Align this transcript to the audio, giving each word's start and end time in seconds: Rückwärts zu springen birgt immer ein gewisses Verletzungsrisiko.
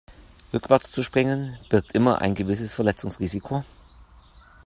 Rückwärts 0.51 0.91
zu 0.91 1.03
springen 1.03 1.59
birgt 1.69 1.91
immer 1.91 2.21
ein 2.21 2.33
gewisses 2.33 2.73
Verletzungsrisiko. 2.73 3.63